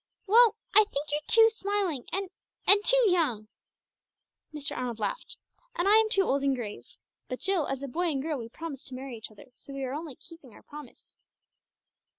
[0.25, 2.31] "Well, I think you're too smiling and
[2.65, 3.49] and too young."
[4.51, 4.75] Mr.
[4.75, 5.37] Arnold laughed.
[5.75, 6.97] "And I am too old and grave.
[7.27, 9.83] But, Jill, as a boy and girl we promised to marry each other, so we
[9.83, 11.15] are only keeping our promise."